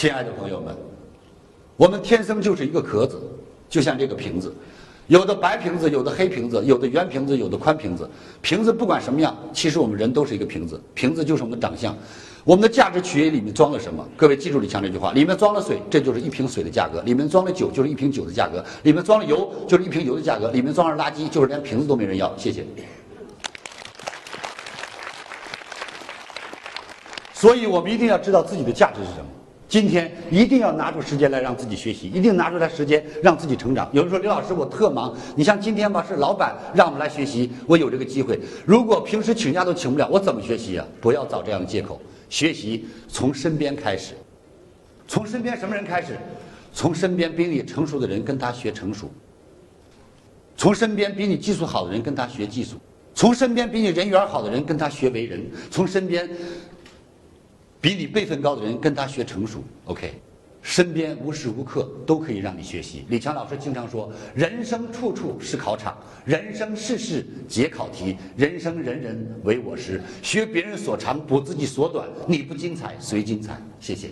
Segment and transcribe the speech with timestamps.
[0.00, 0.74] 亲爱的朋友们，
[1.76, 3.20] 我们天生就是一个壳子，
[3.68, 4.50] 就像这个瓶子，
[5.08, 8.08] 有的白瓶子，有的黑瓶子，有的圆瓶子，有的宽瓶子。
[8.40, 11.94] 瓶子不管什么样，其实我们人都是一个瓶子，瓶子就是我们的长相。
[12.44, 14.02] 我们的价值取决于里面装了什么。
[14.16, 22.34] 各位记住李强这句话：里面装了水，这就是一瓶水的价格；里面装了酒，就是一瓶酒的价格；里面装了油，就是一瓶油的价格；里面装了垃圾，就是连瓶子都没人要。
[22.38, 22.64] 谢谢。
[27.34, 29.26] 所以我们一定要知道自己的价值是什么。
[29.70, 33.88] 今天一定要拿出时间来让自己学习，一定拿出来时间让自己成长。
[33.92, 38.36] 有人说刘老师我特忙，你像今天吧是老板让我们来学习，我有这个机会。
[38.66, 40.84] 如果平时请假都请不了，我怎么学习呀？
[41.00, 42.02] 不要找这样的借口。
[42.28, 44.14] 学习从身边开始，
[45.06, 46.18] 从身边什么人开始？
[46.72, 49.08] 从身边比你成熟的人跟他学成熟，
[50.56, 52.74] 从身边比你技术好的人跟他学技术，
[53.14, 56.28] 从身边比你人缘好的人跟他学为人，从身边。
[57.80, 60.12] 比你辈分高的人跟他学成熟，OK，
[60.60, 63.06] 身边无时无刻都可以让你学习。
[63.08, 70.02] 李强老师经常说：“人生处处是考场，人生事事皆考题，人生人人为我师。
[70.22, 72.06] 学别人所长，补自己所短。
[72.26, 74.10] 你不精彩，谁精彩？”谢谢。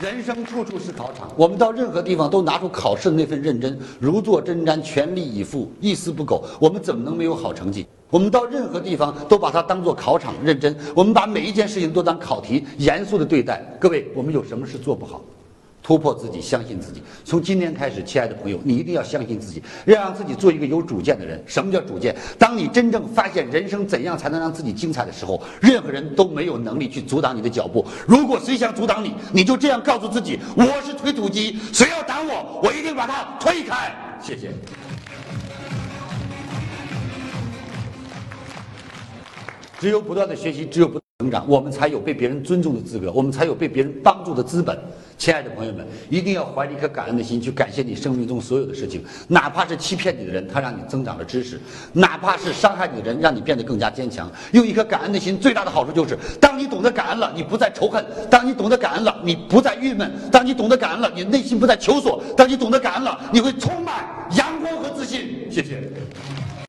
[0.00, 6.42] 人生处处是考场，我们到任何地方都拿出考试的那份认真，如坐针毡，全力以赴，一丝不苟。
[6.58, 7.86] 我们怎么能没有好成绩？
[8.08, 10.74] 我们到任何地方都把它当做考场，认真。
[10.94, 13.62] 我们把每一件事情都当考题，严肃的对待。
[13.78, 15.20] 各位，我们有什么事做不好？
[15.90, 17.02] 突破自己，相信自己。
[17.24, 21.42] 从今天开始，亲爱的朋友，你一定要相信自己，要让自己做一个有主见的人。
[21.48, 22.14] 什么叫主见？
[22.38, 27.84] 当你真正发现人生怎样才能让自己精彩的时候，任何人都没有能力去阻挡你的脚步。
[28.06, 33.92] 如果谁想阻挡你，你就这样告诉自己：我是推土机，谁要挡我，我一定把他推开。
[34.22, 34.52] 谢谢。
[39.80, 44.78] 只有不断的学习，只有不断成长，我们才有被别人尊重的资格，我们才有被别人帮助的资本。
[45.20, 51.58] 亲爱的朋友们，一定要怀着一颗感恩的心去感谢你生命中所有的事情，哪怕是欺骗你的人，他让你增长了知识；
[51.92, 54.32] 哪怕是伤害你的人，让你变得更加坚强。
[54.52, 64.06] 用一颗感恩的心，最大的好处就是，当你懂得感恩了，你不再仇恨；当你懂得感恩了，你不再郁闷；当你懂得感恩了，你内心不再求索；当你懂得感恩了，你会充满
[64.38, 65.46] 阳光和自信。
[65.50, 65.82] 谢谢。